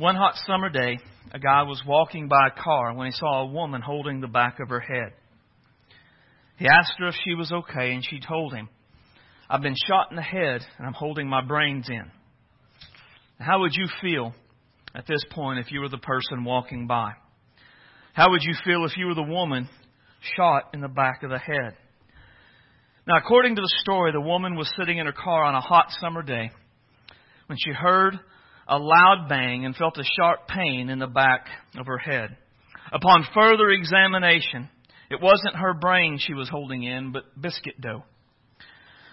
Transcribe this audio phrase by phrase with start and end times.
[0.00, 0.98] One hot summer day,
[1.30, 4.58] a guy was walking by a car when he saw a woman holding the back
[4.58, 5.12] of her head.
[6.56, 8.70] He asked her if she was okay, and she told him,
[9.50, 12.10] I've been shot in the head, and I'm holding my brains in.
[13.40, 14.32] How would you feel
[14.94, 17.12] at this point if you were the person walking by?
[18.14, 19.68] How would you feel if you were the woman
[20.34, 21.76] shot in the back of the head?
[23.06, 25.88] Now, according to the story, the woman was sitting in her car on a hot
[26.00, 26.52] summer day
[27.48, 28.18] when she heard
[28.70, 32.36] a loud bang and felt a sharp pain in the back of her head.
[32.92, 34.70] Upon further examination,
[35.10, 38.04] it wasn't her brain she was holding in, but biscuit dough.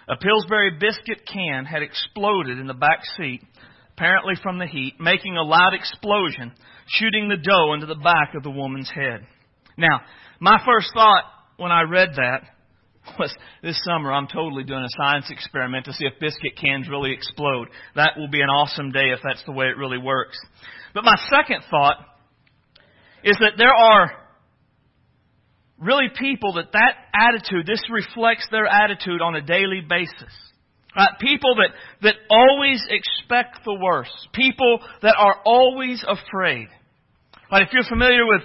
[0.07, 3.41] A Pillsbury biscuit can had exploded in the back seat,
[3.93, 6.53] apparently from the heat, making a loud explosion,
[6.87, 9.25] shooting the dough into the back of the woman's head.
[9.75, 10.01] Now,
[10.39, 11.23] my first thought
[11.57, 12.43] when I read that
[13.19, 17.11] was this summer I'm totally doing a science experiment to see if biscuit cans really
[17.11, 17.67] explode.
[17.95, 20.37] That will be an awesome day if that's the way it really works.
[20.93, 21.97] But my second thought
[23.23, 24.11] is that there are
[25.79, 30.33] really people that that attitude, this reflects their attitude on a daily basis.
[31.19, 31.69] People that,
[32.01, 34.29] that always expect the worst.
[34.33, 36.67] People that are always afraid.
[37.51, 37.61] Right?
[37.61, 38.41] If you're familiar with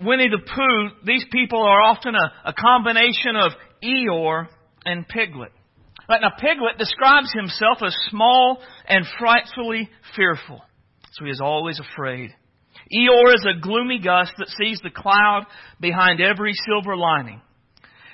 [0.00, 4.48] Winnie the Pooh, these people are often a, a combination of Eeyore
[4.84, 5.52] and Piglet.
[6.08, 10.60] Now, Piglet describes himself as small and frightfully fearful.
[11.12, 12.34] So he is always afraid.
[12.92, 15.46] Eeyore is a gloomy Gus that sees the cloud
[15.80, 17.40] behind every silver lining.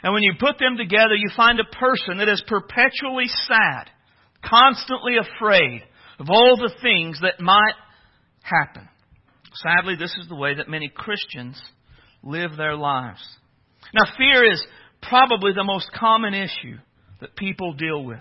[0.02, 3.90] And when you put them together, you find a person that is perpetually sad,
[4.44, 5.82] constantly afraid
[6.18, 7.74] of all the things that might
[8.42, 8.88] happen.
[9.54, 11.60] Sadly, this is the way that many Christians
[12.22, 13.22] live their lives.
[13.94, 14.64] Now, fear is
[15.08, 16.78] probably the most common issue
[17.20, 18.20] that people deal with.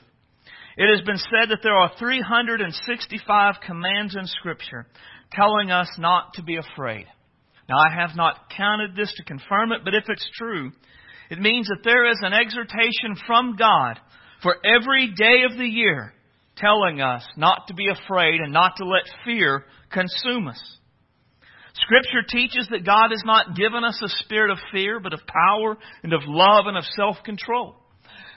[0.78, 4.86] It has been said that there are 365 commands in Scripture
[5.32, 7.06] telling us not to be afraid.
[7.68, 10.72] Now, I have not counted this to confirm it, but if it's true,
[11.30, 14.00] it means that there is an exhortation from God
[14.44, 16.14] for every day of the year
[16.58, 20.78] telling us not to be afraid and not to let fear consume us.
[21.82, 25.78] Scripture teaches that God has not given us a spirit of fear, but of power
[26.04, 27.76] and of love and of self-control.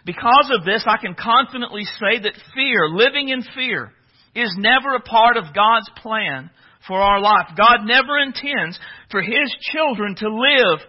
[0.05, 3.93] Because of this, I can confidently say that fear, living in fear,
[4.35, 6.51] is never a part of God's plan
[6.87, 7.57] for our life.
[7.57, 8.79] God never intends
[9.11, 10.81] for His children to live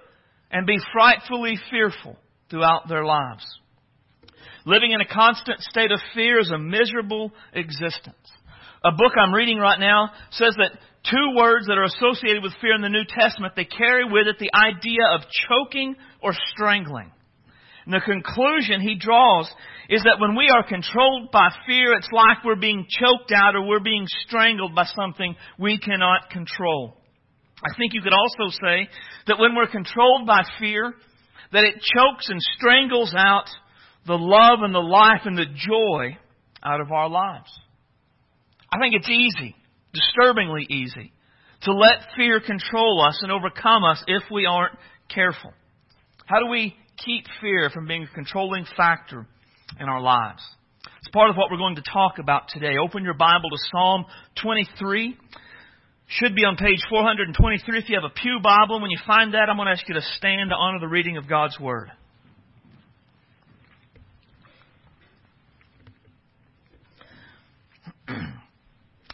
[0.52, 2.18] and be frightfully fearful
[2.50, 3.46] throughout their lives.
[4.66, 8.16] Living in a constant state of fear is a miserable existence.
[8.84, 12.76] A book I'm reading right now says that two words that are associated with fear
[12.76, 17.12] in the New Testament, they carry with it the idea of choking or strangling.
[17.86, 19.50] And the conclusion he draws
[19.90, 23.66] is that when we are controlled by fear, it's like we're being choked out or
[23.66, 26.96] we're being strangled by something we cannot control.
[27.64, 28.88] I think you could also say
[29.28, 30.94] that when we're controlled by fear,
[31.52, 33.46] that it chokes and strangles out
[34.06, 36.18] the love and the life and the joy
[36.64, 37.50] out of our lives.
[38.72, 39.56] I think it's easy
[39.94, 41.14] disturbingly easy
[41.64, 44.78] to let fear control us and overcome us if we aren't
[45.14, 45.52] careful.
[46.26, 49.26] How do we keep fear from being a controlling factor
[49.80, 50.44] in our lives?
[51.00, 52.76] It's part of what we're going to talk about today.
[52.82, 54.06] Open your Bible to Psalm
[54.42, 55.18] 23.
[56.08, 58.82] Should be on page 423 if you have a Pew Bible.
[58.82, 61.18] When you find that, I'm going to ask you to stand to honor the reading
[61.18, 61.92] of God's Word.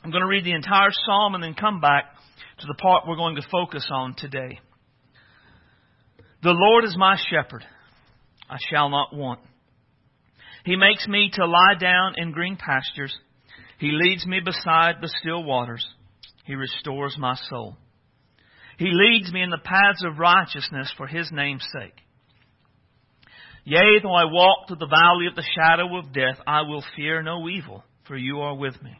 [0.06, 2.06] I'm going to read the entire psalm and then come back
[2.60, 4.60] to the part we're going to focus on today.
[6.44, 7.64] The Lord is my shepherd.
[8.48, 9.40] I shall not want.
[10.64, 13.18] He makes me to lie down in green pastures.
[13.80, 15.84] He leads me beside the still waters.
[16.46, 17.76] He restores my soul.
[18.78, 21.96] He leads me in the paths of righteousness for his name's sake.
[23.64, 27.24] Yea, though I walk through the valley of the shadow of death, I will fear
[27.24, 29.00] no evil, for you are with me.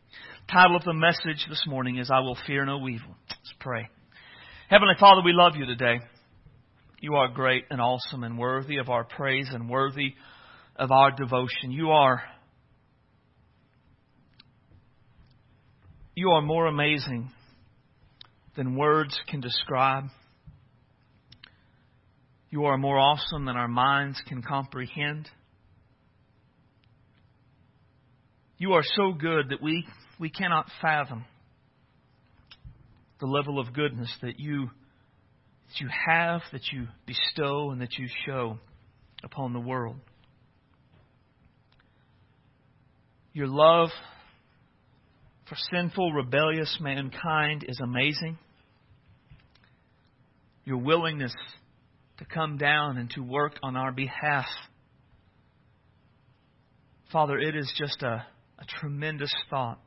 [0.51, 3.15] title of the message this morning is I Will Fear No Evil.
[3.29, 3.87] Let's pray.
[4.69, 6.01] Heavenly Father, we love you today.
[6.99, 10.13] You are great and awesome and worthy of our praise and worthy
[10.75, 11.71] of our devotion.
[11.71, 12.21] You are
[16.15, 17.31] you are more amazing
[18.57, 20.05] than words can describe.
[22.49, 25.29] You are more awesome than our minds can comprehend.
[28.57, 29.85] You are so good that we,
[30.21, 31.25] we cannot fathom
[33.19, 34.69] the level of goodness that you,
[35.67, 38.59] that you have, that you bestow, and that you show
[39.23, 39.95] upon the world.
[43.33, 43.89] Your love
[45.49, 48.37] for sinful, rebellious mankind is amazing.
[50.65, 51.33] Your willingness
[52.19, 54.45] to come down and to work on our behalf.
[57.11, 58.23] Father, it is just a,
[58.59, 59.81] a tremendous thought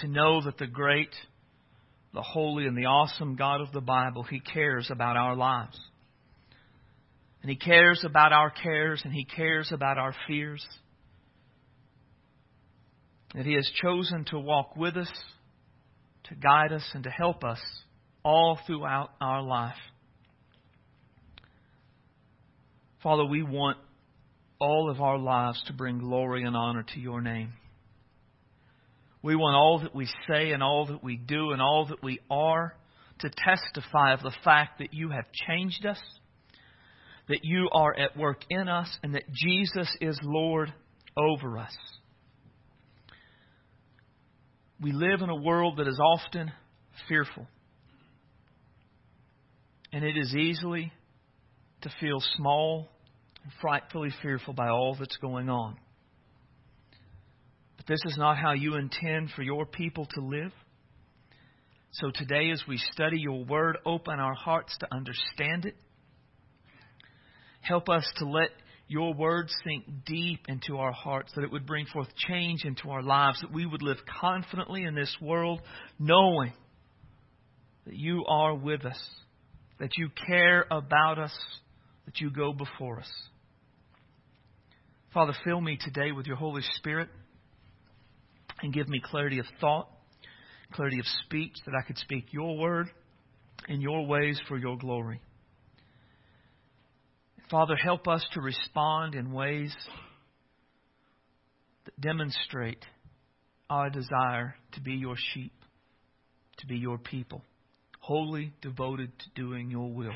[0.00, 1.10] to know that the great,
[2.14, 5.78] the holy, and the awesome God of the Bible, He cares about our lives.
[7.42, 10.64] And He cares about our cares, and He cares about our fears.
[13.34, 15.10] That He has chosen to walk with us,
[16.24, 17.60] to guide us, and to help us
[18.24, 19.76] all throughout our life.
[23.02, 23.78] Father, we want
[24.60, 27.52] all of our lives to bring glory and honor to your name.
[29.22, 32.20] We want all that we say and all that we do and all that we
[32.30, 32.74] are
[33.20, 36.00] to testify of the fact that you have changed us,
[37.28, 40.72] that you are at work in us, and that Jesus is Lord
[41.16, 41.76] over us.
[44.80, 46.52] We live in a world that is often
[47.08, 47.48] fearful,
[49.92, 50.92] and it is easily
[51.80, 52.88] to feel small
[53.42, 55.76] and frightfully fearful by all that's going on.
[57.88, 60.52] This is not how you intend for your people to live.
[61.92, 65.74] So today, as we study your word, open our hearts to understand it.
[67.62, 68.50] Help us to let
[68.88, 73.02] your word sink deep into our hearts, that it would bring forth change into our
[73.02, 75.60] lives, that we would live confidently in this world,
[75.98, 76.52] knowing
[77.86, 79.02] that you are with us,
[79.80, 81.36] that you care about us,
[82.04, 83.10] that you go before us.
[85.14, 87.08] Father, fill me today with your Holy Spirit
[88.62, 89.88] and give me clarity of thought,
[90.72, 92.88] clarity of speech, that I could speak your word
[93.68, 95.20] in your ways for your glory.
[97.50, 99.74] Father, help us to respond in ways
[101.84, 102.84] that demonstrate
[103.70, 105.52] our desire to be your sheep,
[106.58, 107.42] to be your people,
[108.00, 110.14] wholly devoted to doing your will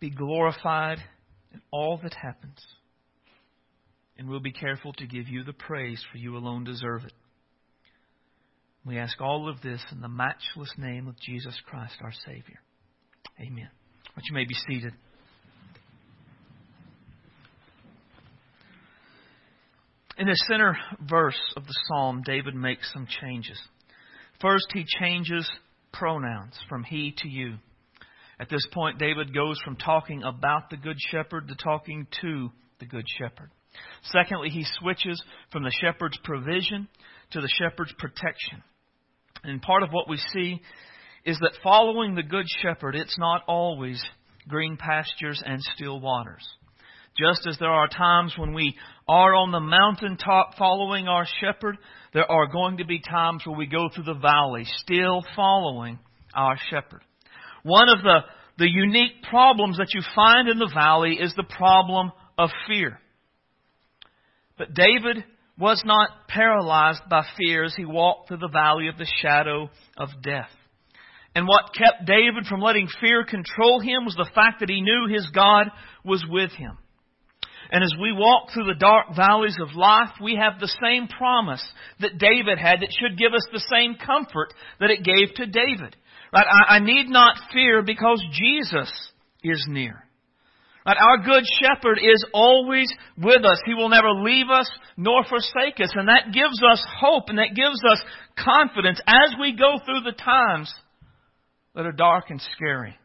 [0.00, 0.98] be glorified
[1.52, 2.64] in all that happens.
[4.18, 7.12] And we'll be careful to give you the praise, for you alone deserve it.
[8.84, 12.60] We ask all of this in the matchless name of Jesus Christ, our Savior.
[13.40, 13.68] Amen.
[14.14, 14.92] But you may be seated.
[20.16, 20.76] In the center
[21.08, 23.60] verse of the psalm, David makes some changes.
[24.40, 25.48] First, he changes
[25.92, 27.54] pronouns from he to you.
[28.40, 32.50] At this point, David goes from talking about the Good Shepherd to talking to
[32.80, 33.50] the Good Shepherd.
[34.04, 35.22] Secondly, he switches
[35.52, 36.88] from the shepherd's provision
[37.32, 38.62] to the shepherd's protection.
[39.44, 40.60] And part of what we see
[41.24, 44.02] is that following the Good Shepherd, it's not always
[44.48, 46.46] green pastures and still waters.
[47.18, 48.76] Just as there are times when we
[49.08, 51.76] are on the mountaintop following our shepherd,
[52.14, 55.98] there are going to be times where we go through the valley still following
[56.34, 57.02] our shepherd.
[57.64, 58.20] One of the,
[58.58, 63.00] the unique problems that you find in the valley is the problem of fear.
[64.58, 65.24] But David
[65.58, 70.08] was not paralyzed by fear as he walked through the valley of the shadow of
[70.22, 70.50] death.
[71.34, 75.06] And what kept David from letting fear control him was the fact that he knew
[75.08, 75.68] his God
[76.04, 76.78] was with him.
[77.70, 81.62] And as we walk through the dark valleys of life, we have the same promise
[82.00, 85.94] that David had that should give us the same comfort that it gave to David.
[86.32, 86.46] Right?
[86.46, 88.90] I, I need not fear because Jesus
[89.42, 90.07] is near.
[90.96, 93.60] Our good shepherd is always with us.
[93.66, 95.92] He will never leave us nor forsake us.
[95.94, 98.02] And that gives us hope and that gives us
[98.42, 100.72] confidence as we go through the times
[101.74, 102.96] that are dark and scary.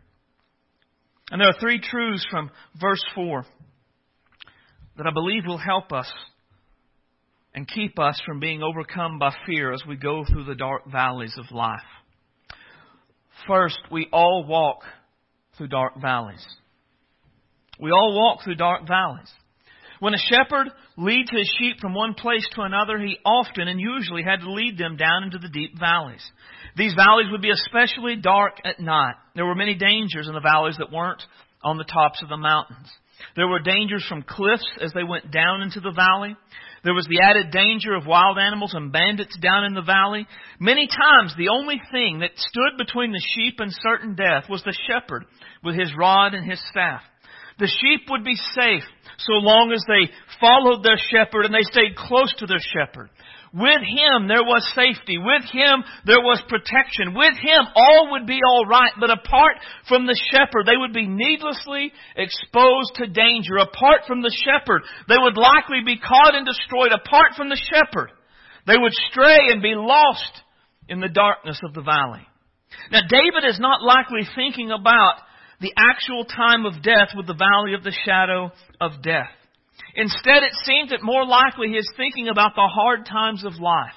[1.31, 3.45] And there are three truths from verse 4
[4.97, 6.11] that I believe will help us
[7.55, 11.35] and keep us from being overcome by fear as we go through the dark valleys
[11.37, 11.79] of life.
[13.47, 14.83] First, we all walk
[15.57, 16.45] through dark valleys.
[17.83, 19.29] We all walk through dark valleys.
[19.99, 24.23] When a shepherd leads his sheep from one place to another, he often and usually
[24.23, 26.23] had to lead them down into the deep valleys.
[26.77, 29.15] These valleys would be especially dark at night.
[29.35, 31.21] There were many dangers in the valleys that weren't
[31.61, 32.87] on the tops of the mountains.
[33.35, 36.37] There were dangers from cliffs as they went down into the valley.
[36.85, 40.25] There was the added danger of wild animals and bandits down in the valley.
[40.57, 44.75] Many times the only thing that stood between the sheep and certain death was the
[44.87, 45.25] shepherd
[45.65, 47.01] with his rod and his staff.
[47.59, 48.83] The sheep would be safe
[49.17, 53.09] so long as they followed their shepherd and they stayed close to their shepherd.
[53.53, 55.21] With him there was safety.
[55.21, 57.13] With him there was protection.
[57.13, 58.97] With him all would be alright.
[58.99, 63.61] But apart from the shepherd, they would be needlessly exposed to danger.
[63.61, 66.91] Apart from the shepherd, they would likely be caught and destroyed.
[66.91, 68.09] Apart from the shepherd,
[68.65, 70.41] they would stray and be lost
[70.89, 72.25] in the darkness of the valley.
[72.91, 75.21] Now David is not likely thinking about
[75.61, 79.31] the actual time of death with the valley of the shadow of death.
[79.95, 83.93] Instead, it seems that more likely he is thinking about the hard times of life.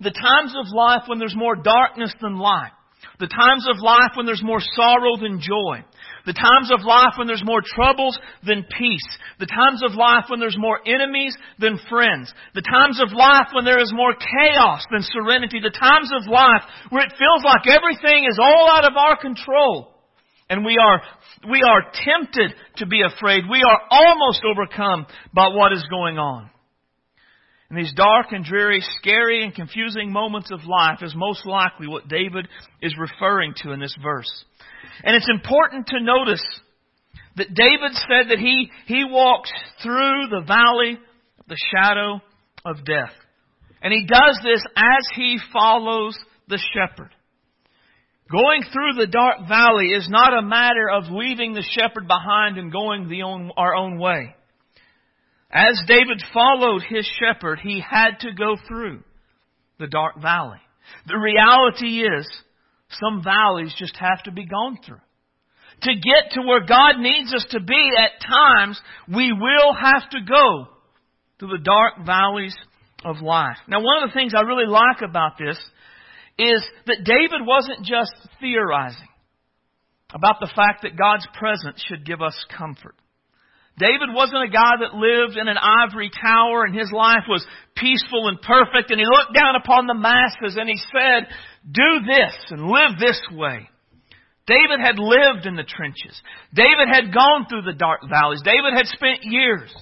[0.00, 2.72] The times of life when there's more darkness than light.
[3.20, 5.84] The times of life when there's more sorrow than joy.
[6.26, 9.06] The times of life when there's more troubles than peace.
[9.38, 12.32] The times of life when there's more enemies than friends.
[12.54, 15.60] The times of life when there is more chaos than serenity.
[15.60, 19.93] The times of life where it feels like everything is all out of our control.
[20.50, 21.02] And we are,
[21.50, 23.44] we are tempted to be afraid.
[23.50, 26.50] We are almost overcome by what is going on.
[27.70, 32.08] And these dark and dreary, scary and confusing moments of life is most likely what
[32.08, 32.46] David
[32.82, 34.30] is referring to in this verse.
[35.02, 36.44] And it's important to notice
[37.36, 39.50] that David said that he, he walks
[39.82, 40.98] through the valley
[41.40, 42.20] of the shadow
[42.64, 43.12] of death.
[43.82, 46.16] And he does this as he follows
[46.48, 47.10] the shepherd.
[48.30, 52.72] Going through the dark valley is not a matter of leaving the shepherd behind and
[52.72, 54.34] going own, our own way.
[55.50, 59.02] As David followed his shepherd, he had to go through
[59.78, 60.58] the dark valley.
[61.06, 62.28] The reality is,
[62.90, 65.00] some valleys just have to be gone through.
[65.82, 68.80] To get to where God needs us to be at times,
[69.12, 70.68] we will have to go
[71.38, 72.56] through the dark valleys
[73.04, 73.56] of life.
[73.68, 75.58] Now one of the things I really like about this
[76.38, 79.08] is that David wasn't just theorizing
[80.12, 82.94] about the fact that God's presence should give us comfort.
[83.78, 88.28] David wasn't a guy that lived in an ivory tower and his life was peaceful
[88.28, 91.26] and perfect and he looked down upon the masses and he said,
[91.66, 93.68] do this and live this way.
[94.46, 96.14] David had lived in the trenches.
[96.54, 98.42] David had gone through the dark valleys.
[98.44, 99.74] David had spent years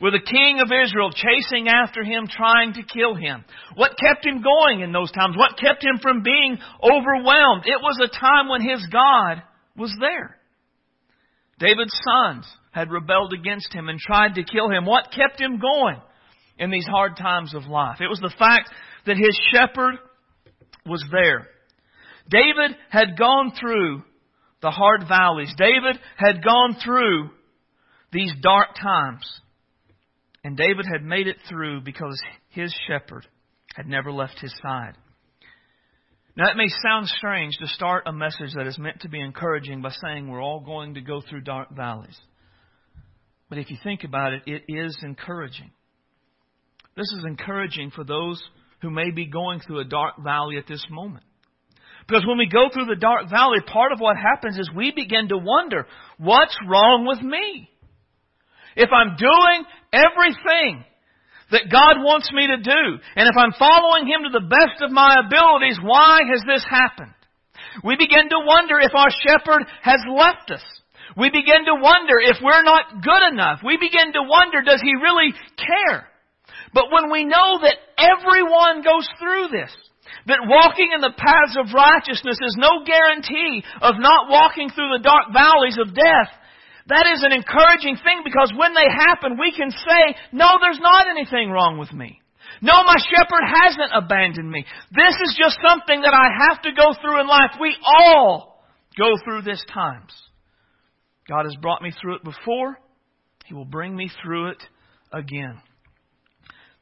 [0.00, 3.44] with the king of Israel chasing after him, trying to kill him.
[3.74, 5.36] What kept him going in those times?
[5.36, 7.64] What kept him from being overwhelmed?
[7.66, 9.42] It was a time when his God
[9.76, 10.36] was there.
[11.58, 14.84] David's sons had rebelled against him and tried to kill him.
[14.84, 16.00] What kept him going
[16.58, 18.00] in these hard times of life?
[18.00, 18.70] It was the fact
[19.06, 19.96] that his shepherd
[20.86, 21.48] was there.
[22.30, 24.02] David had gone through
[24.60, 25.52] the hard valleys.
[25.56, 27.30] David had gone through
[28.12, 29.40] these dark times.
[30.44, 33.26] And David had made it through because his shepherd
[33.74, 34.94] had never left his side.
[36.36, 39.82] Now, it may sound strange to start a message that is meant to be encouraging
[39.82, 42.18] by saying we're all going to go through dark valleys.
[43.48, 45.72] But if you think about it, it is encouraging.
[46.96, 48.40] This is encouraging for those
[48.82, 51.24] who may be going through a dark valley at this moment.
[52.06, 55.28] Because when we go through the dark valley, part of what happens is we begin
[55.28, 55.86] to wonder,
[56.18, 57.68] what's wrong with me?
[58.78, 59.58] If I'm doing
[59.90, 60.86] everything
[61.50, 62.82] that God wants me to do,
[63.16, 67.16] and if I'm following Him to the best of my abilities, why has this happened?
[67.82, 70.64] We begin to wonder if our shepherd has left us.
[71.16, 73.66] We begin to wonder if we're not good enough.
[73.66, 76.06] We begin to wonder, does He really care?
[76.70, 79.72] But when we know that everyone goes through this,
[80.26, 85.04] that walking in the paths of righteousness is no guarantee of not walking through the
[85.04, 86.30] dark valleys of death,
[86.88, 91.06] that is an encouraging thing because when they happen, we can say, no, there's not
[91.08, 92.20] anything wrong with me.
[92.62, 94.64] No, my shepherd hasn't abandoned me.
[94.90, 97.52] This is just something that I have to go through in life.
[97.60, 98.64] We all
[98.98, 100.12] go through this times.
[101.28, 102.78] God has brought me through it before.
[103.44, 104.62] He will bring me through it
[105.12, 105.60] again.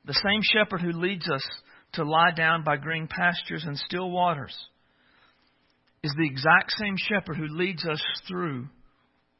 [0.05, 1.45] The same shepherd who leads us
[1.95, 4.57] to lie down by green pastures and still waters
[6.03, 8.69] is the exact same shepherd who leads us through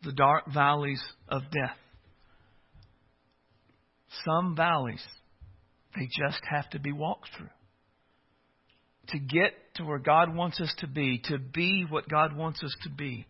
[0.03, 1.77] the dark valleys of death.
[4.25, 5.05] Some valleys,
[5.95, 7.49] they just have to be walked through.
[9.09, 12.75] To get to where God wants us to be, to be what God wants us
[12.83, 13.27] to be,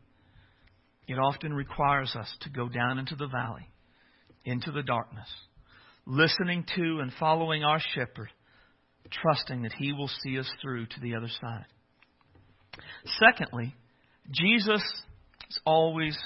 [1.07, 3.69] it often requires us to go down into the valley,
[4.45, 5.29] into the darkness,
[6.07, 8.31] listening to and following our shepherd,
[9.11, 11.67] trusting that he will see us through to the other side.
[13.21, 13.75] Secondly,
[14.31, 14.83] Jesus
[15.49, 16.17] is always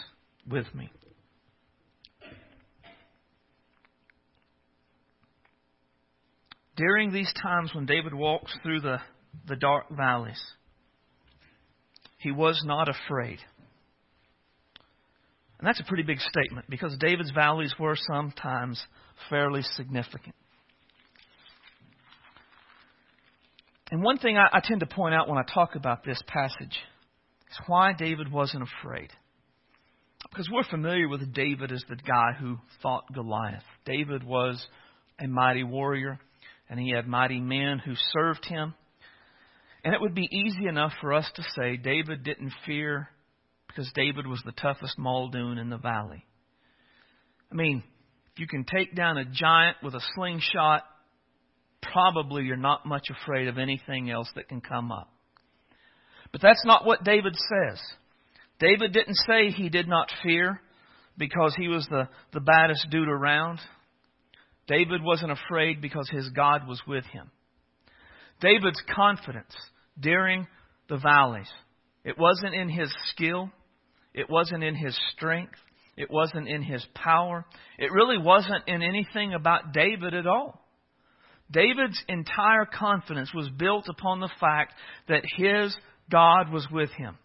[0.51, 0.91] with me.
[6.81, 8.99] during these times when David walks through the,
[9.47, 10.41] the dark valleys,
[12.17, 13.39] he was not afraid.
[15.59, 18.83] And that's a pretty big statement because David's valleys were sometimes
[19.29, 20.35] fairly significant.
[23.91, 26.79] And one thing I, I, tend to point out when I talk about this passage
[27.51, 29.11] is why David wasn't afraid.
[30.29, 33.65] Because we're familiar with David as the guy who fought Goliath.
[33.85, 34.65] David was
[35.19, 36.19] a mighty warrior,
[36.69, 38.75] and he had mighty men who served him.
[39.83, 43.09] And it would be easy enough for us to say David didn't fear
[43.67, 46.25] because David was the toughest Muldoon in the valley.
[47.51, 47.83] I mean,
[48.33, 50.85] if you can take down a giant with a slingshot,
[51.83, 55.11] probably you're not much afraid of anything else that can come up.
[56.33, 57.81] But that's not what David says.
[58.61, 60.61] David didn't say he did not fear
[61.17, 63.59] because he was the, the baddest dude around.
[64.69, 67.31] David wasn't afraid because his God was with him.
[68.41, 69.55] David's confidence
[69.99, 70.47] during
[70.89, 71.51] the valleys,
[72.05, 73.51] it wasn't in his skill,
[74.15, 75.59] it wasn't in his strength,
[75.97, 77.45] it wasn't in his power,
[77.79, 80.65] it really wasn't in anything about David at all.
[81.51, 84.75] David's entire confidence was built upon the fact
[85.09, 85.77] that his
[86.11, 87.19] God was with him.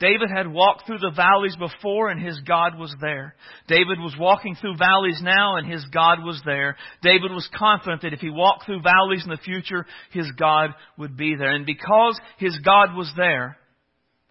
[0.00, 3.34] David had walked through the valleys before and his God was there.
[3.68, 6.76] David was walking through valleys now and his God was there.
[7.02, 11.18] David was confident that if he walked through valleys in the future, his God would
[11.18, 11.50] be there.
[11.50, 13.58] And because his God was there,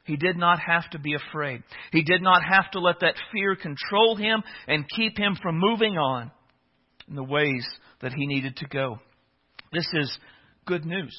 [0.06, 1.62] he did not have to be afraid.
[1.92, 6.00] He did not have to let that fear control him and keep him from moving
[6.00, 6.32] on
[7.08, 7.68] in the ways
[8.02, 8.98] that he needed to go.
[9.72, 10.18] This is
[10.66, 11.16] good news.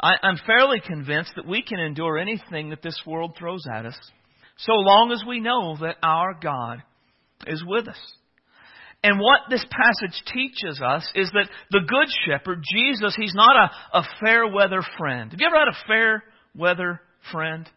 [0.00, 3.98] I, I'm fairly convinced that we can endure anything that this world throws at us
[4.58, 6.82] so long as we know that our God
[7.46, 7.98] is with us.
[9.02, 13.98] And what this passage teaches us is that the Good Shepherd, Jesus, he's not a,
[13.98, 15.30] a fair weather friend.
[15.30, 16.24] Have you ever had a fair
[16.56, 17.68] weather friend?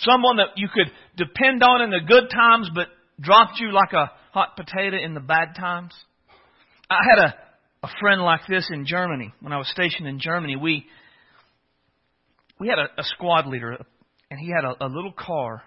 [0.00, 2.88] Someone that you could depend on in the good times but
[3.20, 5.94] dropped you like a hot potato in the bad times?
[6.90, 7.34] I had a,
[7.84, 9.32] a friend like this in Germany.
[9.40, 10.86] When I was stationed in Germany, we
[12.58, 13.76] we had a, a squad leader,
[14.30, 15.62] and he had a, a little car,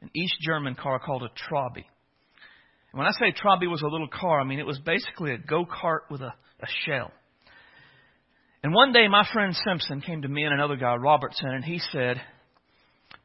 [0.00, 1.84] an East German car called a Trabi.
[2.92, 5.38] And when I say Trabi was a little car, I mean it was basically a
[5.38, 7.10] go kart with a, a shell.
[8.62, 11.80] And one day, my friend Simpson came to me and another guy, Robertson, and he
[11.92, 12.20] said,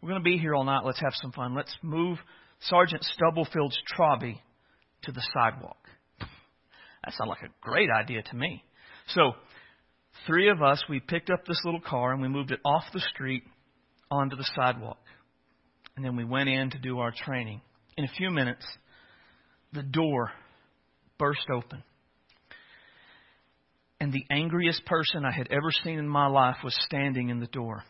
[0.02, 0.84] We're going to be here all night.
[0.84, 1.56] Let's have some fun.
[1.56, 2.18] Let's move
[2.62, 4.38] Sergeant Stubblefield's Trabi
[5.04, 5.78] to the sidewalk.
[6.20, 8.64] That sounded like a great idea to me.
[9.10, 9.34] So
[10.28, 13.02] three of us, we picked up this little car and we moved it off the
[13.14, 13.44] street
[14.12, 15.00] onto the sidewalk.
[15.96, 17.62] And then we went in to do our training.
[17.98, 18.66] In a few minutes,
[19.74, 20.32] the door
[21.18, 21.84] burst open.
[24.00, 27.48] And the angriest person I had ever seen in my life was standing in the
[27.48, 27.84] door.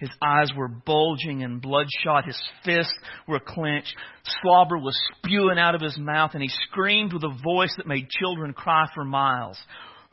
[0.00, 2.24] His eyes were bulging and bloodshot.
[2.24, 2.92] His fists
[3.28, 3.94] were clenched.
[4.42, 8.08] Slobber was spewing out of his mouth, and he screamed with a voice that made
[8.08, 9.56] children cry for miles.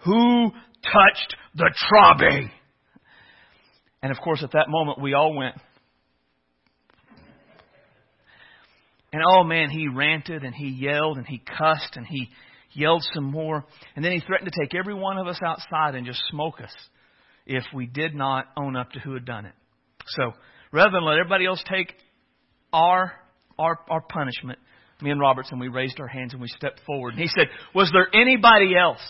[0.05, 0.51] Who
[0.83, 2.49] touched the Trabi?
[4.01, 5.55] And of course, at that moment, we all went.
[9.11, 12.29] And oh man, he ranted and he yelled and he cussed and he
[12.73, 13.65] yelled some more.
[13.95, 16.73] And then he threatened to take every one of us outside and just smoke us
[17.45, 19.53] if we did not own up to who had done it.
[20.09, 20.33] So
[20.71, 21.93] rather than let everybody else take
[22.71, 23.13] our
[23.57, 24.59] our our punishment,
[25.01, 27.15] me and Robertson we raised our hands and we stepped forward.
[27.15, 29.01] And he said, "Was there anybody else?"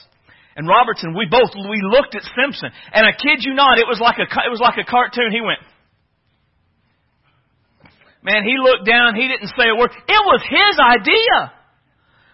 [0.56, 4.00] And Robertson, we both we looked at Simpson, and I kid you not, it was
[4.02, 5.32] like a it was like a cartoon.
[5.32, 5.60] He went,
[8.24, 9.92] man, he looked down, he didn't say a word.
[9.92, 11.54] It was his idea.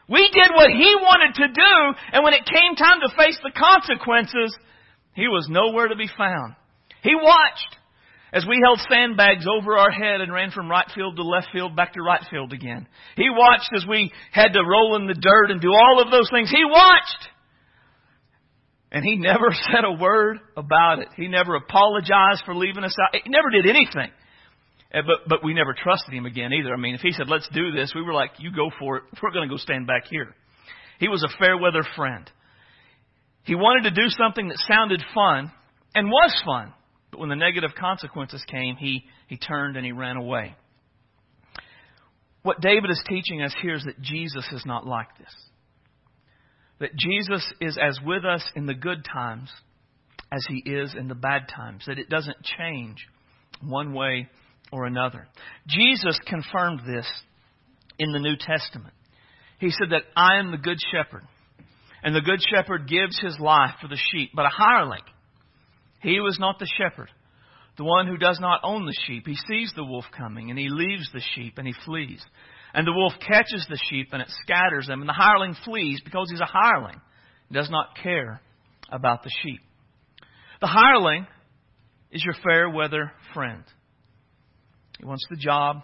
[0.08, 1.76] We did what he wanted to do,
[2.14, 4.56] and when it came time to face the consequences,
[5.14, 6.56] he was nowhere to be found.
[7.02, 7.78] He watched
[8.32, 11.76] as we held sandbags over our head and ran from right field to left field
[11.76, 12.88] back to right field again.
[13.16, 16.30] He watched as we had to roll in the dirt and do all of those
[16.30, 16.52] things.
[16.52, 17.30] He watched.
[18.96, 21.10] And he never said a word about it.
[21.18, 23.22] He never apologized for leaving us out.
[23.22, 24.10] He never did anything.
[24.92, 26.74] But, but we never trusted him again either.
[26.74, 29.04] I mean, if he said, let's do this, we were like, you go for it.
[29.22, 30.34] We're going to go stand back here.
[31.00, 32.30] He was a fair weather friend.
[33.44, 35.52] He wanted to do something that sounded fun
[35.94, 36.72] and was fun.
[37.12, 40.56] But when the negative consequences came, he, he turned and he ran away.
[42.44, 45.34] What David is teaching us here is that Jesus is not like this
[46.80, 49.50] that Jesus is as with us in the good times
[50.32, 53.08] as he is in the bad times, that it doesn't change
[53.62, 54.28] one way
[54.72, 55.28] or another.
[55.68, 57.10] Jesus confirmed this
[57.98, 58.94] in the New Testament.
[59.60, 61.24] He said that I am the good shepherd.
[62.04, 64.32] And the good shepherd gives his life for the sheep.
[64.36, 65.02] But a hireling,
[66.02, 67.10] he was not the shepherd,
[67.78, 69.26] the one who does not own the sheep.
[69.26, 72.24] He sees the wolf coming and he leaves the sheep and he flees.
[72.76, 75.00] And the wolf catches the sheep and it scatters them.
[75.00, 77.00] And the hireling flees because he's a hireling.
[77.48, 78.42] He does not care
[78.92, 79.62] about the sheep.
[80.60, 81.26] The hireling
[82.12, 83.64] is your fair weather friend.
[85.00, 85.78] He wants the job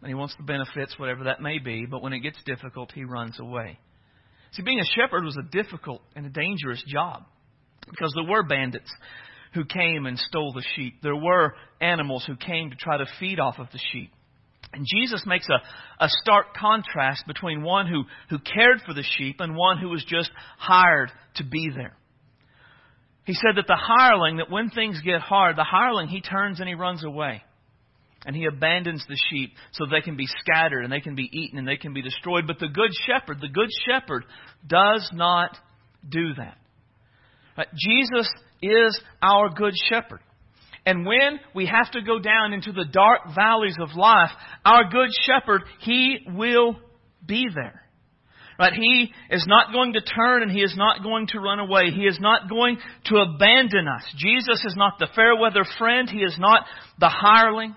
[0.00, 3.04] and he wants the benefits, whatever that may be, but when it gets difficult, he
[3.04, 3.78] runs away.
[4.52, 7.24] See, being a shepherd was a difficult and a dangerous job
[7.90, 8.90] because there were bandits
[9.52, 11.02] who came and stole the sheep.
[11.02, 14.12] There were animals who came to try to feed off of the sheep.
[14.72, 19.36] And Jesus makes a, a stark contrast between one who, who cared for the sheep
[19.40, 21.96] and one who was just hired to be there.
[23.24, 26.68] He said that the hireling, that when things get hard, the hireling, he turns and
[26.68, 27.42] he runs away.
[28.26, 31.58] And he abandons the sheep so they can be scattered and they can be eaten
[31.58, 32.46] and they can be destroyed.
[32.46, 34.24] But the good shepherd, the good shepherd
[34.66, 35.56] does not
[36.08, 36.58] do that.
[37.74, 38.28] Jesus
[38.62, 40.20] is our good shepherd.
[40.88, 44.30] And when we have to go down into the dark valleys of life,
[44.64, 46.76] our good shepherd, he will
[47.26, 47.82] be there.
[48.58, 48.72] Right?
[48.72, 51.90] He is not going to turn and he is not going to run away.
[51.90, 54.02] He is not going to abandon us.
[54.16, 56.08] Jesus is not the fair weather friend.
[56.08, 56.64] He is not
[56.98, 57.76] the hireling.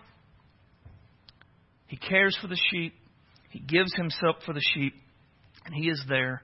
[1.87, 2.93] He cares for the sheep.
[3.49, 4.93] He gives himself for the sheep.
[5.65, 6.43] And he is there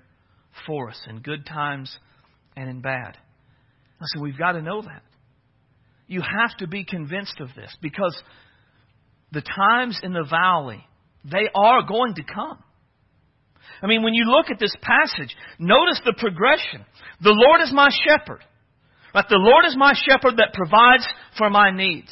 [0.65, 1.97] for us in good times
[2.57, 3.17] and in bad.
[4.01, 5.01] Listen, we've got to know that.
[6.07, 8.17] You have to be convinced of this because
[9.31, 10.83] the times in the valley,
[11.25, 12.63] they are going to come.
[13.81, 16.85] I mean, when you look at this passage, notice the progression.
[17.21, 18.43] The Lord is my shepherd.
[19.13, 19.25] Right?
[19.29, 22.11] The Lord is my shepherd that provides for my needs.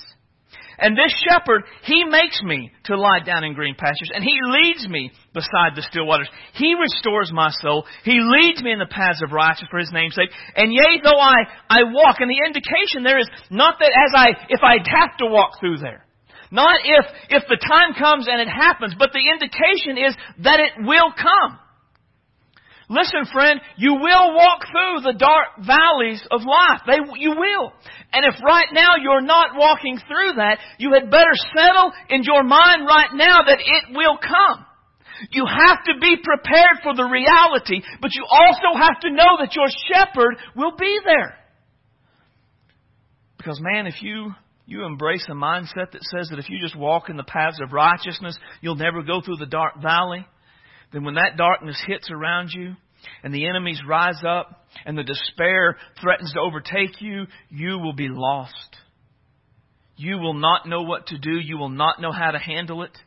[0.77, 4.87] And this shepherd, he makes me to lie down in green pastures, and he leads
[4.87, 6.29] me beside the still waters.
[6.53, 7.85] He restores my soul.
[8.03, 10.29] He leads me in the paths of righteousness for his name's sake.
[10.55, 14.27] And yea, though I, I walk, and the indication there is not that as I,
[14.49, 16.05] if I have to walk through there.
[16.51, 20.85] Not if, if the time comes and it happens, but the indication is that it
[20.85, 21.59] will come.
[22.89, 26.81] Listen, friend, you will walk through the dark valleys of life.
[26.85, 27.73] They, you will.
[28.13, 32.43] And if right now you're not walking through that, you had better settle in your
[32.43, 34.65] mind right now that it will come.
[35.31, 39.55] You have to be prepared for the reality, but you also have to know that
[39.55, 41.37] your shepherd will be there.
[43.37, 44.33] Because man, if you
[44.67, 47.71] you embrace a mindset that says that if you just walk in the paths of
[47.71, 50.25] righteousness, you'll never go through the dark valley,
[50.91, 52.75] then when that darkness hits around you
[53.23, 58.07] and the enemies rise up and the despair threatens to overtake you, you will be
[58.09, 58.77] lost.
[59.97, 61.31] You will not know what to do.
[61.31, 62.97] You will not know how to handle it.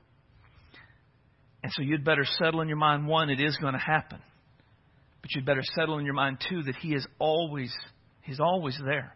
[1.63, 4.21] And so you'd better settle in your mind, one, it is going to happen.
[5.21, 7.75] But you'd better settle in your mind, two, that He is always,
[8.23, 9.15] He's always there.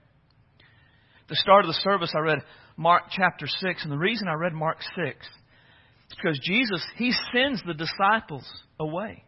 [1.28, 2.38] the start of the service, I read
[2.76, 3.84] Mark chapter 6.
[3.84, 5.26] And the reason I read Mark 6
[6.12, 8.44] is because Jesus, He sends the disciples
[8.78, 9.24] away.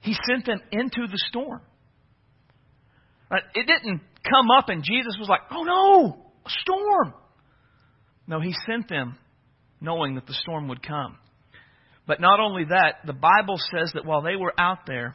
[0.00, 1.60] He sent them into the storm.
[3.30, 7.14] It didn't come up and Jesus was like, oh no, a storm.
[8.26, 9.16] No, He sent them
[9.80, 11.16] knowing that the storm would come.
[12.06, 15.14] But not only that, the Bible says that while they were out there,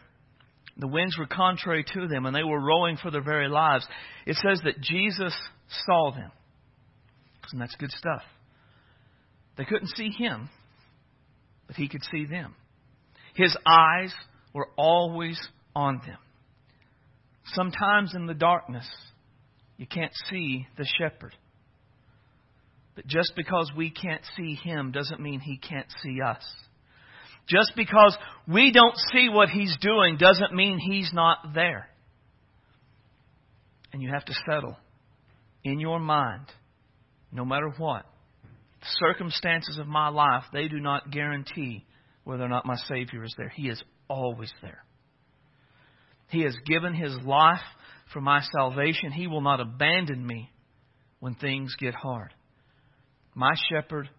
[0.77, 3.85] the winds were contrary to them and they were rowing for their very lives.
[4.25, 5.35] It says that Jesus
[5.85, 6.31] saw them.
[7.51, 8.21] And that's good stuff.
[9.57, 10.49] They couldn't see him,
[11.67, 12.55] but he could see them.
[13.35, 14.13] His eyes
[14.53, 15.39] were always
[15.75, 16.17] on them.
[17.45, 18.87] Sometimes in the darkness,
[19.77, 21.35] you can't see the shepherd.
[22.95, 26.43] But just because we can't see him doesn't mean he can't see us.
[27.47, 31.89] Just because we don't see what he's doing doesn't mean he's not there.
[33.91, 34.77] And you have to settle
[35.63, 36.45] in your mind,
[37.31, 38.05] no matter what.
[38.83, 41.85] The circumstances of my life, they do not guarantee
[42.25, 43.47] whether or not my Savior is there.
[43.47, 44.83] He is always there.
[46.27, 47.61] He has given his life
[48.11, 49.13] for my salvation.
[49.13, 50.51] He will not abandon me
[51.21, 52.33] when things get hard.
[53.33, 54.09] My shepherd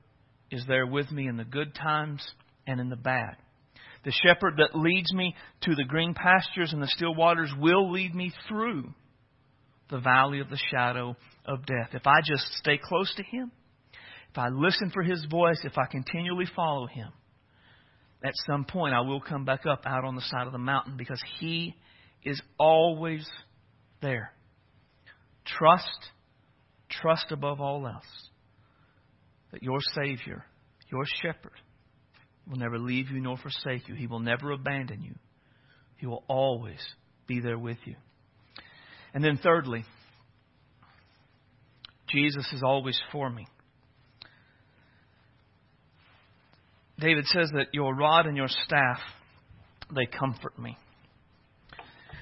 [0.51, 2.27] is there with me in the good times
[2.67, 3.37] and in the bad.
[4.07, 8.15] The shepherd that leads me to the green pastures and the still waters will lead
[8.15, 8.95] me through
[9.91, 11.91] the valley of the shadow of death.
[11.93, 13.53] If I just stay close to him,
[14.35, 17.09] if I listen for his voice, if I continually follow him,
[18.25, 20.97] at some point I will come back up out on the side of the mountain
[20.97, 21.77] because he
[22.25, 23.25] is always
[24.03, 24.33] there.
[25.45, 25.87] Trust,
[26.91, 28.03] trust above all else
[29.53, 30.45] that your Savior,
[30.91, 31.53] your shepherd,
[32.51, 33.95] will never leave you nor forsake you.
[33.95, 35.15] He will never abandon you.
[35.99, 36.81] He will always
[37.29, 37.95] be there with you.
[39.15, 39.85] And then, thirdly,
[42.09, 43.47] Jesus is always for me.
[46.99, 48.99] David says that your rod and your staff,
[49.95, 50.77] they comfort me.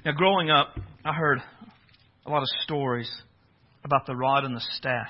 [0.05, 1.39] Now, growing up, I heard
[2.27, 3.11] a lot of stories
[3.85, 5.09] about the rod and the staff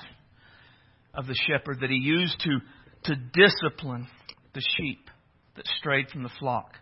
[1.13, 2.59] of the shepherd that he used to,
[3.05, 4.07] to discipline
[4.53, 5.09] the sheep
[5.55, 6.73] that strayed from the flock.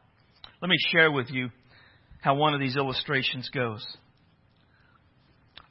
[0.61, 1.49] Let me share with you
[2.21, 3.85] how one of these illustrations goes.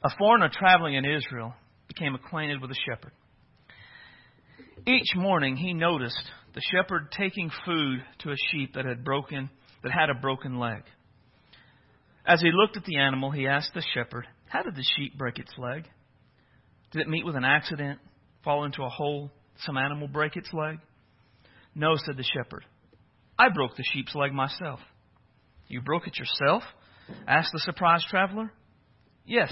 [0.03, 1.53] A foreigner traveling in Israel
[1.87, 3.11] became acquainted with a shepherd.
[4.87, 9.49] Each morning he noticed the shepherd taking food to a sheep that had broken
[9.83, 10.83] that had a broken leg.
[12.25, 15.39] As he looked at the animal, he asked the shepherd, How did the sheep break
[15.39, 15.87] its leg?
[16.91, 17.99] Did it meet with an accident,
[18.43, 19.31] fall into a hole,
[19.65, 20.79] some animal break its leg?
[21.73, 22.65] No, said the shepherd.
[23.39, 24.79] I broke the sheep's leg myself.
[25.67, 26.63] You broke it yourself?
[27.27, 28.51] asked the surprised traveler.
[29.25, 29.51] Yes.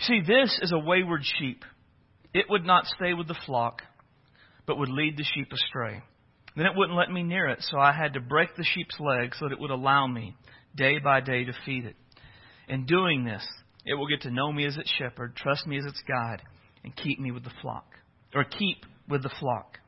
[0.00, 1.64] See, this is a wayward sheep.
[2.34, 3.82] It would not stay with the flock,
[4.66, 6.02] but would lead the sheep astray.
[6.56, 9.34] Then it wouldn't let me near it, so I had to break the sheep's leg
[9.34, 10.36] so that it would allow me,
[10.76, 11.96] day by day, to feed it.
[12.68, 13.46] In doing this,
[13.84, 16.42] it will get to know me as its shepherd, trust me as its guide,
[16.84, 17.86] and keep me with the flock,
[18.34, 19.78] or keep with the flock.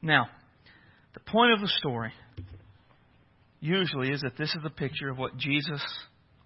[0.00, 0.26] Now,
[1.14, 2.12] the point of the story
[3.60, 5.82] usually is that this is a picture of what Jesus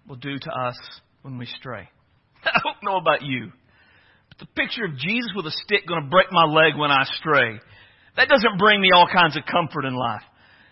[0.07, 0.77] will do to us
[1.21, 1.89] when we stray.
[2.43, 3.51] I don't know about you,
[4.41, 7.61] the picture of Jesus with a stick going to break my leg when I stray,
[8.17, 10.25] that doesn't bring me all kinds of comfort in life.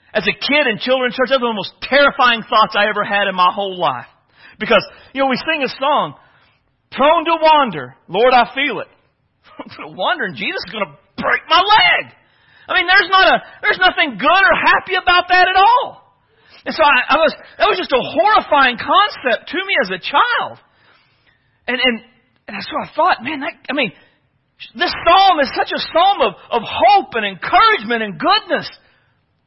[0.09, 3.05] As a kid in children's church, that's one of the most terrifying thoughts I ever
[3.05, 4.09] had in my whole life.
[4.57, 4.81] Because,
[5.13, 6.17] you know, we sing a song,
[6.89, 8.89] prone to wander, Lord, I feel it.
[9.93, 12.03] Wandering, Jesus is going to break my leg.
[12.65, 16.09] I mean, there's not a, there's nothing good or happy about that at all.
[16.65, 20.01] And so I, I was, that was just a horrifying concept to me as a
[20.01, 20.57] child.
[21.69, 22.08] And, and,
[22.53, 23.91] and so I thought, man, that, I mean,
[24.75, 28.67] this psalm is such a psalm of, of hope and encouragement and goodness.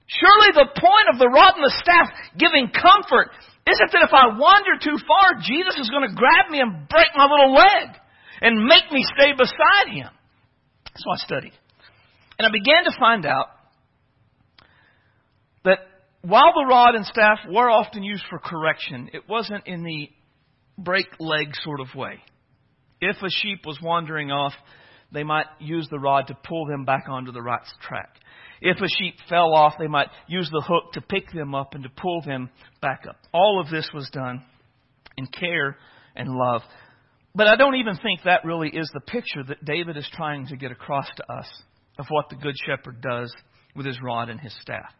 [0.08, 3.32] Surely the point of the rod and the staff giving comfort
[3.64, 7.08] isn't that if I wander too far, Jesus is going to grab me and break
[7.14, 7.96] my little leg
[8.40, 10.10] and make me stay beside him.
[10.96, 11.52] So I studied.
[12.38, 13.46] And I began to find out
[15.64, 15.78] that
[16.22, 20.10] while the rod and staff were often used for correction, it wasn't in the
[20.76, 22.20] break leg sort of way.
[23.02, 24.52] If a sheep was wandering off,
[25.10, 28.14] they might use the rod to pull them back onto the right track.
[28.60, 31.82] If a sheep fell off, they might use the hook to pick them up and
[31.82, 32.48] to pull them
[32.80, 33.16] back up.
[33.34, 34.44] All of this was done
[35.16, 35.76] in care
[36.14, 36.62] and love.
[37.34, 40.56] But I don't even think that really is the picture that David is trying to
[40.56, 41.48] get across to us
[41.98, 43.34] of what the Good Shepherd does
[43.74, 44.92] with his rod and his staff.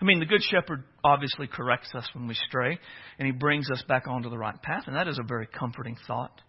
[0.00, 2.78] I mean, the Good Shepherd obviously corrects us when we stray,
[3.18, 5.96] and he brings us back onto the right path, and that is a very comforting
[6.06, 6.40] thought.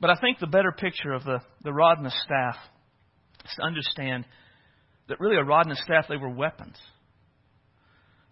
[0.00, 2.56] But I think the better picture of the, the rod and the staff
[3.44, 4.24] is to understand
[5.08, 6.76] that really a rod and a staff, they were weapons.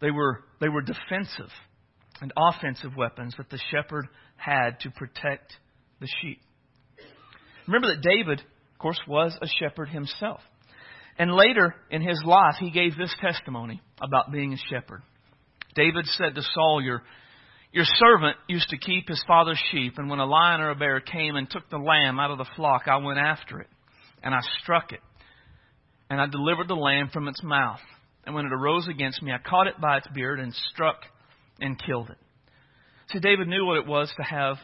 [0.00, 1.50] They were, they were defensive
[2.20, 5.52] and offensive weapons that the shepherd had to protect
[6.00, 6.40] the sheep.
[7.66, 8.42] Remember that David
[8.78, 10.38] of course, was a shepherd himself.
[11.18, 15.02] And later in his life, he gave this testimony about being a shepherd.
[15.74, 17.02] David said to Saul, Your,
[17.72, 21.00] your servant used to keep his father's sheep, and when a lion or a bear
[21.00, 23.68] came and took the lamb out of the flock, I went after it,
[24.22, 25.00] and I struck it,
[26.08, 27.80] and I delivered the lamb from its mouth.
[28.24, 30.96] And when it arose against me, I caught it by its beard and struck
[31.60, 32.18] and killed it.
[33.10, 34.56] See, David knew what it was to have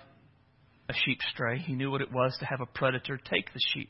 [0.88, 1.58] a sheep stray.
[1.58, 3.88] He knew what it was to have a predator take the sheep.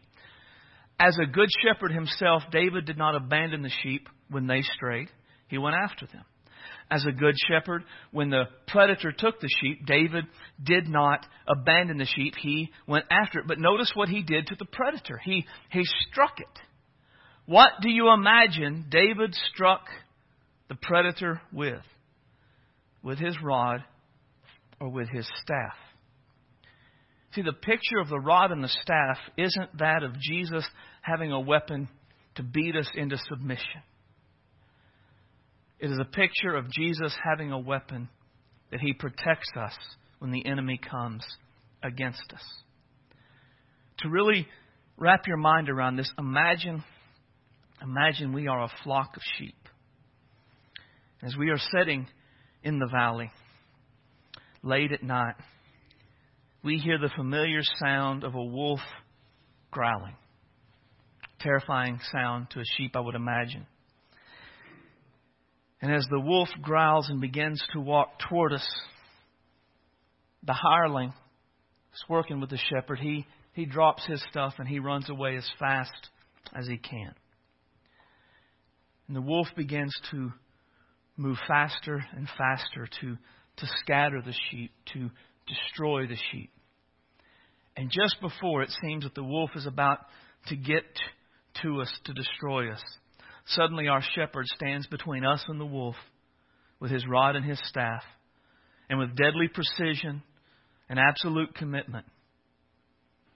[0.98, 5.08] As a good shepherd himself, David did not abandon the sheep when they strayed.
[5.48, 6.24] He went after them.
[6.90, 10.24] As a good shepherd, when the predator took the sheep, David
[10.62, 12.34] did not abandon the sheep.
[12.40, 13.46] He went after it.
[13.48, 15.18] But notice what he did to the predator.
[15.24, 16.60] He, he struck it.
[17.46, 19.82] What do you imagine David struck
[20.68, 21.82] the predator with?
[23.02, 23.82] With his rod
[24.80, 25.74] or with his staff?
[27.34, 30.64] See, the picture of the rod and the staff isn't that of Jesus
[31.02, 31.88] having a weapon
[32.36, 33.82] to beat us into submission.
[35.84, 38.08] It is a picture of Jesus having a weapon
[38.70, 39.74] that he protects us
[40.18, 41.22] when the enemy comes
[41.82, 42.40] against us.
[43.98, 44.48] To really
[44.96, 46.82] wrap your mind around this, imagine
[47.82, 49.58] imagine we are a flock of sheep.
[51.22, 52.06] As we are sitting
[52.62, 53.30] in the valley
[54.62, 55.34] late at night,
[56.62, 58.80] we hear the familiar sound of a wolf
[59.70, 60.16] growling.
[61.40, 63.66] Terrifying sound to a sheep, I would imagine.
[65.80, 68.66] And as the wolf growls and begins to walk toward us,
[70.42, 71.12] the hireling
[71.92, 72.98] is working with the shepherd.
[72.98, 76.10] He, he drops his stuff and he runs away as fast
[76.54, 77.14] as he can.
[79.06, 80.32] And the wolf begins to
[81.16, 83.16] move faster and faster to,
[83.56, 85.10] to scatter the sheep, to
[85.46, 86.50] destroy the sheep.
[87.76, 89.98] And just before it seems that the wolf is about
[90.46, 90.84] to get
[91.62, 92.82] to us to destroy us,
[93.46, 95.96] suddenly our shepherd stands between us and the wolf
[96.80, 98.02] with his rod and his staff.
[98.88, 100.22] And with deadly precision
[100.88, 102.06] and absolute commitment,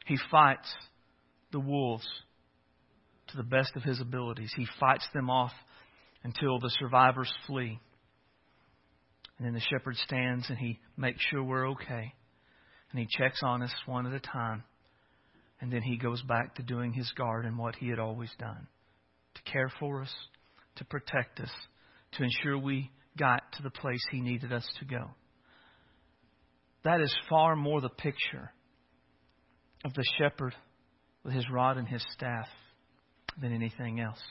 [0.07, 0.73] he fights
[1.53, 2.07] the wolves
[3.29, 4.53] to the best of his abilities.
[4.57, 5.53] He fights them off
[6.25, 7.79] until the survivors flee.
[9.39, 12.15] And then the shepherd stands and he makes sure we're okay.
[12.91, 14.65] And he checks on us one at a time.
[15.61, 18.67] And then he goes back to doing his guard and what he had always done
[19.45, 20.13] to care for us,
[20.77, 21.51] to protect us,
[22.13, 25.11] to ensure we got to the place he needed us to go.
[26.85, 28.53] That is far more the picture
[29.85, 30.55] of the shepherd
[31.25, 32.47] with his rod and his staff
[33.41, 34.23] than anything else.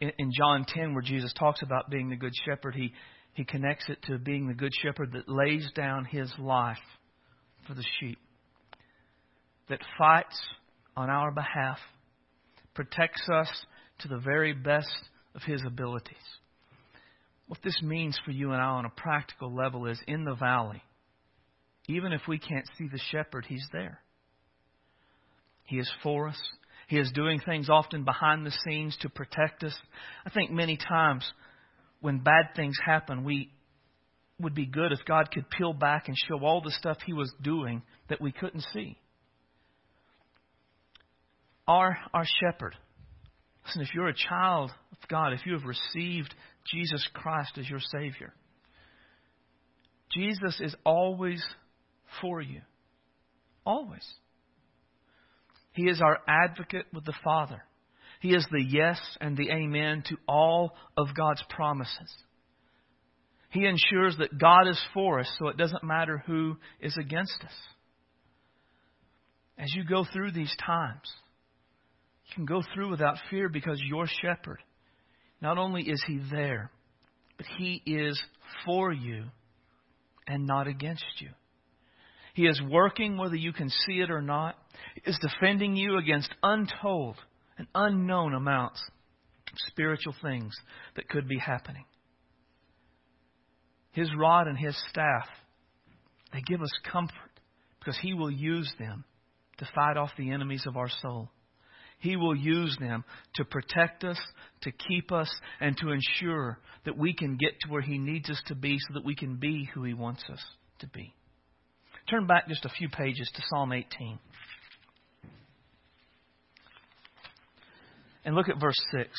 [0.00, 2.92] In, in John 10, where Jesus talks about being the good shepherd, he,
[3.34, 6.76] he connects it to being the good shepherd that lays down his life
[7.66, 8.18] for the sheep,
[9.68, 10.38] that fights
[10.96, 11.78] on our behalf,
[12.74, 13.48] protects us
[14.00, 14.88] to the very best
[15.34, 16.16] of his abilities.
[17.46, 20.82] What this means for you and I on a practical level is in the valley,
[21.88, 24.00] even if we can't see the shepherd, he's there.
[25.64, 26.40] He is for us.
[26.88, 29.76] He is doing things often behind the scenes to protect us.
[30.24, 31.30] I think many times
[32.00, 33.50] when bad things happen, we
[34.38, 37.32] would be good if God could peel back and show all the stuff He was
[37.42, 38.98] doing that we couldn't see.
[41.66, 42.76] Our, our shepherd.
[43.66, 46.34] Listen, if you're a child of God, if you have received
[46.70, 48.32] Jesus Christ as your Savior,
[50.12, 51.44] Jesus is always
[52.20, 52.60] for you.
[53.66, 54.06] Always.
[55.72, 57.62] He is our advocate with the Father.
[58.20, 62.12] He is the yes and the amen to all of God's promises.
[63.50, 67.52] He ensures that God is for us, so it doesn't matter who is against us.
[69.58, 71.08] As you go through these times,
[72.34, 74.58] can go through without fear because your shepherd,
[75.40, 76.70] not only is he there,
[77.36, 78.20] but he is
[78.64, 79.24] for you
[80.26, 81.30] and not against you.
[82.34, 84.56] He is working whether you can see it or not.
[84.94, 87.16] He is defending you against untold
[87.58, 88.82] and unknown amounts
[89.52, 90.52] of spiritual things
[90.96, 91.84] that could be happening.
[93.92, 95.26] His rod and his staff,
[96.32, 97.14] they give us comfort
[97.78, 99.04] because he will use them
[99.58, 101.30] to fight off the enemies of our soul.
[102.04, 103.02] He will use them
[103.36, 104.20] to protect us,
[104.60, 108.42] to keep us, and to ensure that we can get to where He needs us
[108.48, 110.44] to be so that we can be who He wants us
[110.80, 111.14] to be.
[112.10, 114.18] Turn back just a few pages to Psalm 18.
[118.26, 119.10] And look at verse 6.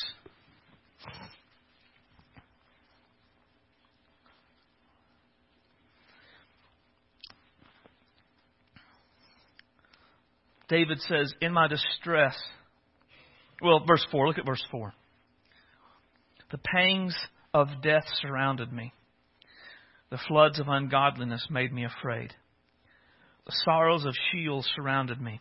[10.68, 12.36] David says, In my distress,
[13.62, 14.92] well, verse 4, look at verse 4.
[16.50, 17.16] The pangs
[17.52, 18.92] of death surrounded me.
[20.10, 22.32] The floods of ungodliness made me afraid.
[23.46, 25.40] The sorrows of Sheol surrounded me.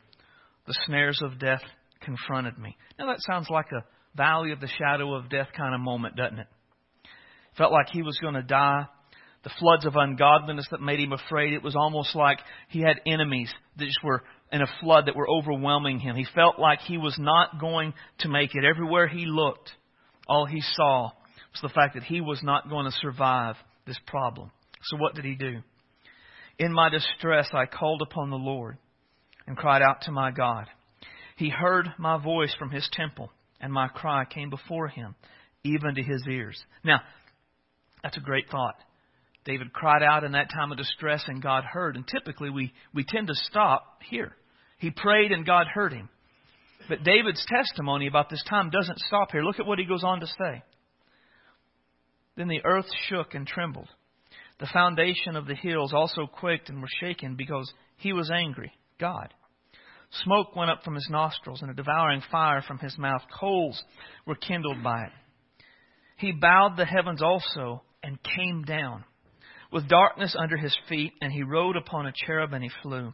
[0.67, 1.61] The snares of death
[2.01, 2.75] confronted me.
[2.97, 6.39] Now that sounds like a valley of the shadow of death kind of moment, doesn't
[6.39, 6.47] it?
[7.57, 8.85] Felt like he was going to die.
[9.43, 11.53] The floods of ungodliness that made him afraid.
[11.53, 14.23] It was almost like he had enemies that just were
[14.55, 16.15] in a flood that were overwhelming him.
[16.15, 18.63] He felt like he was not going to make it.
[18.63, 19.69] Everywhere he looked,
[20.29, 21.11] all he saw
[21.51, 24.51] was the fact that he was not going to survive this problem.
[24.83, 25.57] So what did he do?
[26.57, 28.77] In my distress, I called upon the Lord
[29.45, 30.67] and cried out to my God.
[31.35, 33.29] He heard my voice from his temple,
[33.59, 35.15] and my cry came before him,
[35.65, 36.63] even to his ears.
[36.81, 37.01] Now,
[38.03, 38.75] that's a great thought.
[39.43, 41.97] David cried out in that time of distress, and God heard.
[41.97, 44.31] And typically, we, we tend to stop here.
[44.77, 46.09] He prayed, and God heard him.
[46.87, 49.43] But David's testimony about this time doesn't stop here.
[49.43, 50.63] Look at what he goes on to say.
[52.37, 53.89] Then the earth shook and trembled.
[54.59, 59.33] The foundation of the hills also quaked and were shaken because he was angry, God.
[60.23, 63.21] Smoke went up from his nostrils and a devouring fire from his mouth.
[63.37, 63.81] Coals
[64.25, 65.11] were kindled by it.
[66.17, 69.03] He bowed the heavens also and came down.
[69.75, 73.13] With darkness under his feet, and he rode upon a cherub and he flew.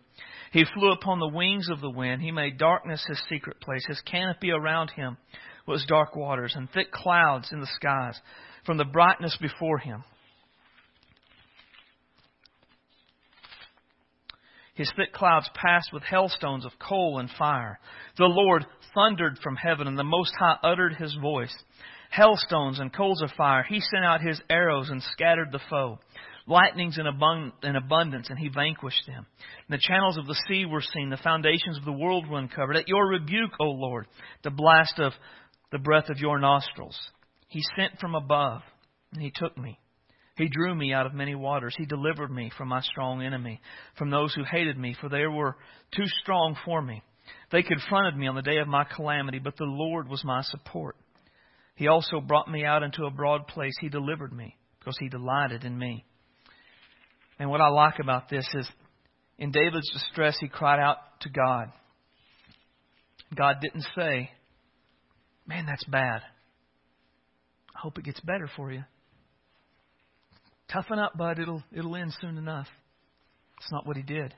[0.53, 2.21] He flew upon the wings of the wind.
[2.21, 5.17] He made darkness his secret place, his canopy around him
[5.65, 8.21] was dark waters and thick clouds in the skies
[8.63, 10.03] from the brightness before him.
[14.75, 17.79] His thick clouds passed with hailstones of coal and fire.
[18.19, 21.55] The Lord thundered from heaven, and the Most High uttered his voice.
[22.11, 23.63] Hailstones and coals of fire.
[23.63, 25.97] He sent out his arrows and scattered the foe.
[26.47, 29.25] Lightnings in, abundance, and he vanquished them.
[29.67, 31.09] And the channels of the sea were seen.
[31.09, 32.77] The foundations of the world were uncovered.
[32.77, 34.07] At your rebuke, O Lord,
[34.43, 35.13] the blast of
[35.71, 36.97] the breath of your nostrils.
[37.47, 38.61] He sent from above,
[39.13, 39.79] and he took me.
[40.37, 41.75] He drew me out of many waters.
[41.77, 43.61] He delivered me from my strong enemy,
[43.97, 45.57] from those who hated me, for they were
[45.95, 47.03] too strong for me.
[47.51, 50.95] They confronted me on the day of my calamity, but the Lord was my support.
[51.75, 53.73] He also brought me out into a broad place.
[53.79, 56.05] He delivered me because he delighted in me.
[57.41, 58.69] And what I like about this is
[59.39, 61.71] in David's distress, he cried out to God.
[63.35, 64.29] God didn't say,
[65.47, 66.21] Man, that's bad.
[67.75, 68.83] I hope it gets better for you.
[70.71, 71.39] Toughen up, bud.
[71.39, 72.67] It'll, it'll end soon enough.
[73.57, 74.35] It's not what he did.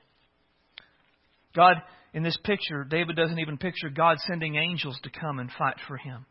[1.54, 1.82] God,
[2.14, 5.98] in this picture, David doesn't even picture God sending angels to come and fight for
[5.98, 6.26] him.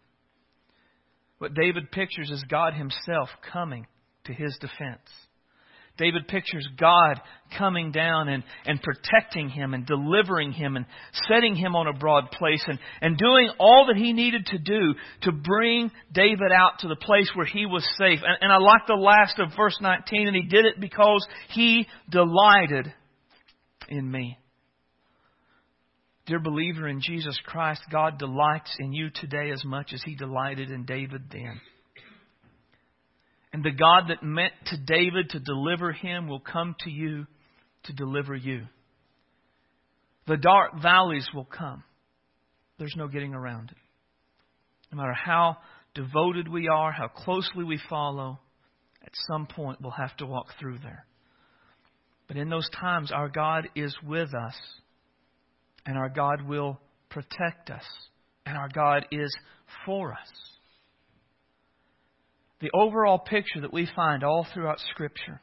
[1.36, 3.86] What David pictures is God himself coming
[4.24, 5.06] to his defense.
[5.99, 7.20] David pictures God
[7.59, 10.86] coming down and, and protecting him and delivering him and
[11.28, 14.95] setting him on a broad place and, and doing all that he needed to do
[15.22, 18.20] to bring David out to the place where he was safe.
[18.24, 21.86] And, and I like the last of verse 19, and he did it because he
[22.11, 22.93] delighted
[23.88, 24.38] in me.
[26.26, 30.70] Dear believer in Jesus Christ, God delights in you today as much as he delighted
[30.70, 31.61] in David then.
[33.53, 37.26] And the God that meant to David to deliver him will come to you
[37.84, 38.62] to deliver you.
[40.26, 41.82] The dark valleys will come.
[42.78, 43.76] There's no getting around it.
[44.90, 45.59] No matter how
[45.94, 48.38] devoted we are, how closely we follow,
[49.05, 51.05] at some point we'll have to walk through there.
[52.28, 54.55] But in those times, our God is with us,
[55.84, 56.80] and our God will
[57.11, 57.84] protect us,
[58.46, 59.34] and our God is
[59.84, 60.53] for us
[62.62, 65.42] the overall picture that we find all throughout Scripture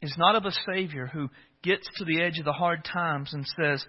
[0.00, 1.28] is not of a Savior who
[1.62, 3.84] gets to the edge of the hard times and says,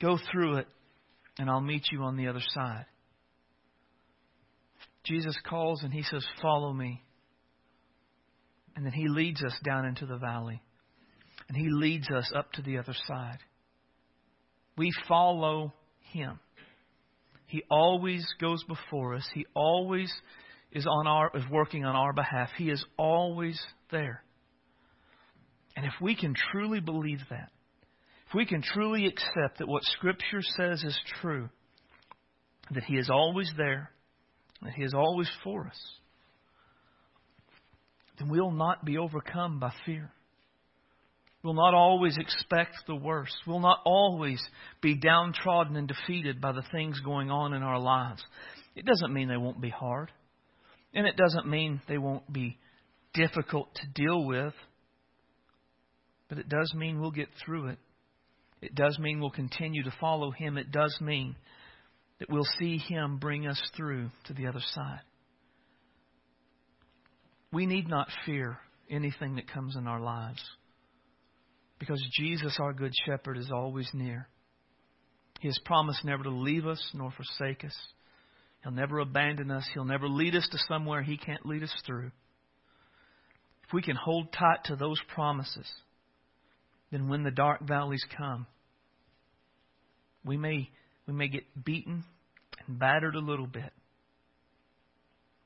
[0.00, 0.66] Go through it,
[1.38, 2.86] and I'll meet you on the other side.
[5.04, 7.02] Jesus calls and he says, Follow me.
[8.74, 10.62] And then he leads us down into the valley.
[11.48, 13.38] And he leads us up to the other side.
[14.78, 15.74] We follow
[16.12, 16.38] him.
[17.48, 19.26] He always goes before us.
[19.34, 20.12] He always
[20.70, 22.50] is on our is working on our behalf.
[22.56, 23.58] He is always
[23.90, 24.22] there.
[25.74, 27.50] And if we can truly believe that,
[28.28, 31.48] if we can truly accept that what Scripture says is true,
[32.70, 33.90] that He is always there,
[34.60, 35.80] that He is always for us,
[38.18, 40.12] then we'll not be overcome by fear.
[41.48, 43.34] We'll not always expect the worst.
[43.46, 44.38] We'll not always
[44.82, 48.22] be downtrodden and defeated by the things going on in our lives.
[48.76, 50.12] It doesn't mean they won't be hard.
[50.92, 52.58] And it doesn't mean they won't be
[53.14, 54.52] difficult to deal with.
[56.28, 57.78] But it does mean we'll get through it.
[58.60, 60.58] It does mean we'll continue to follow Him.
[60.58, 61.34] It does mean
[62.18, 65.00] that we'll see Him bring us through to the other side.
[67.54, 68.58] We need not fear
[68.90, 70.42] anything that comes in our lives.
[71.78, 74.28] Because Jesus, our Good Shepherd, is always near.
[75.40, 77.76] He has promised never to leave us nor forsake us.
[78.62, 79.68] He'll never abandon us.
[79.72, 82.10] He'll never lead us to somewhere He can't lead us through.
[83.66, 85.70] If we can hold tight to those promises,
[86.90, 88.46] then when the dark valleys come,
[90.24, 90.70] we may,
[91.06, 92.04] we may get beaten
[92.66, 93.72] and battered a little bit,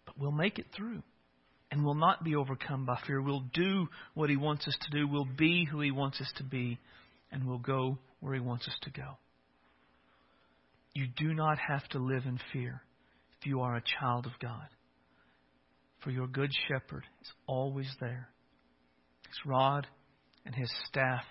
[0.06, 1.02] but we'll make it through
[1.72, 3.22] and will not be overcome by fear.
[3.22, 5.08] We'll do what He wants us to do.
[5.08, 6.78] We'll be who He wants us to be.
[7.32, 9.16] And we'll go where He wants us to go.
[10.94, 12.82] You do not have to live in fear
[13.40, 14.68] if you are a child of God.
[16.04, 18.28] For your good shepherd is always there.
[19.26, 19.86] His rod
[20.44, 21.24] and his staff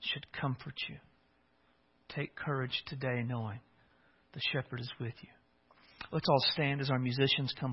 [0.00, 0.96] should comfort you.
[2.14, 3.60] Take courage today knowing
[4.34, 5.28] the shepherd is with you.
[6.12, 7.68] Let's all stand as our musicians come.